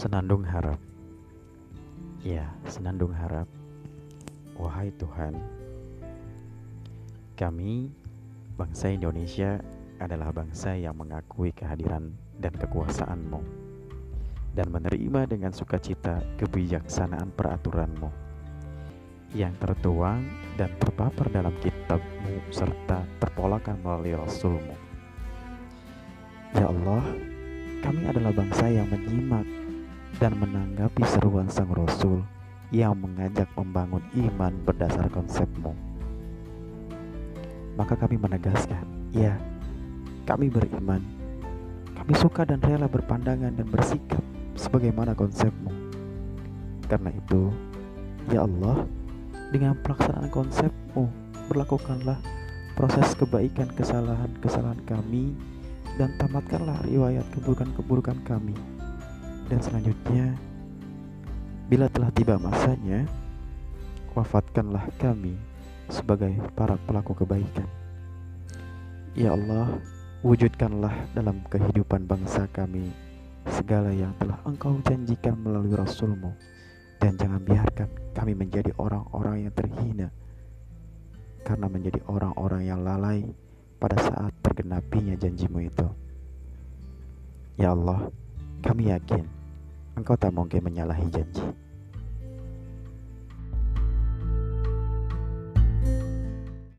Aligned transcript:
Senandung 0.00 0.48
harap. 0.48 0.80
Ya, 2.24 2.48
senandung 2.64 3.12
harap. 3.12 3.44
Wahai 4.56 4.88
Tuhan 4.96 5.36
Kami, 7.36 7.92
bangsa 8.56 8.96
Indonesia 8.96 9.60
adalah 10.00 10.32
bangsa 10.32 10.72
yang 10.72 10.96
mengakui 10.96 11.52
kehadiran 11.52 12.16
dan 12.40 12.56
kekuasaanmu 12.56 13.44
Dan 14.56 14.72
menerima 14.72 15.28
dengan 15.28 15.52
sukacita 15.52 16.24
kebijaksanaan 16.40 17.36
peraturanmu 17.36 18.08
Yang 19.36 19.52
tertuang 19.60 20.24
dan 20.56 20.72
terpapar 20.80 21.28
dalam 21.28 21.52
kitabmu 21.60 22.48
serta 22.48 23.04
terpolakan 23.20 23.76
melalui 23.84 24.16
Rasulmu. 24.16 24.76
Ya 26.56 26.72
Allah, 26.72 27.04
kami 27.84 28.08
adalah 28.08 28.32
bangsa 28.32 28.64
yang 28.64 28.88
menyimak 28.88 29.60
dan 30.18 30.34
menanggapi 30.34 31.06
seruan 31.06 31.46
Sang 31.46 31.70
Rasul 31.70 32.24
yang 32.70 32.98
mengajak 32.98 33.46
membangun 33.54 34.02
iman 34.14 34.54
berdasar 34.66 35.06
konsepmu. 35.10 35.74
Maka 37.78 37.94
kami 37.94 38.18
menegaskan, 38.18 38.82
ya, 39.14 39.38
kami 40.26 40.50
beriman. 40.50 41.02
Kami 41.94 42.12
suka 42.16 42.42
dan 42.48 42.58
rela 42.62 42.90
berpandangan 42.90 43.54
dan 43.54 43.68
bersikap 43.68 44.22
sebagaimana 44.58 45.14
konsepmu. 45.14 45.70
Karena 46.90 47.10
itu, 47.14 47.54
ya 48.30 48.46
Allah, 48.46 48.86
dengan 49.50 49.74
pelaksanaan 49.82 50.30
konsepmu, 50.30 51.06
berlakukanlah 51.50 52.18
proses 52.78 53.12
kebaikan 53.18 53.68
kesalahan-kesalahan 53.74 54.80
kami 54.86 55.34
dan 55.98 56.14
tamatkanlah 56.16 56.80
riwayat 56.86 57.26
keburukan-keburukan 57.34 58.16
kami. 58.24 58.54
Dan 59.50 59.58
selanjutnya, 59.58 60.30
bila 61.66 61.90
telah 61.90 62.14
tiba 62.14 62.38
masanya, 62.38 63.02
wafatkanlah 64.14 64.86
kami 65.02 65.34
sebagai 65.90 66.30
para 66.54 66.78
pelaku 66.86 67.18
kebaikan. 67.18 67.66
Ya 69.18 69.34
Allah, 69.34 69.74
wujudkanlah 70.22 70.94
dalam 71.18 71.42
kehidupan 71.50 72.06
bangsa 72.06 72.46
kami 72.54 72.94
segala 73.50 73.90
yang 73.90 74.14
telah 74.22 74.38
Engkau 74.46 74.78
janjikan 74.86 75.34
melalui 75.34 75.74
Rasulmu 75.74 76.30
dan 77.02 77.18
jangan 77.18 77.42
biarkan 77.42 77.90
kami 78.14 78.38
menjadi 78.38 78.70
orang-orang 78.78 79.50
yang 79.50 79.54
terhina 79.58 80.14
karena 81.42 81.66
menjadi 81.66 81.98
orang-orang 82.06 82.70
yang 82.70 82.86
lalai 82.86 83.26
pada 83.82 83.98
saat 83.98 84.30
tergenapinya 84.46 85.18
janjimu 85.18 85.58
itu. 85.58 85.90
Ya 87.58 87.74
Allah, 87.74 88.14
kami 88.62 88.94
yakin 88.94 89.39
Engkau 90.00 90.16
tak 90.16 90.32
mungkin 90.32 90.64
menyalahi 90.64 91.12
janji. 91.12 91.44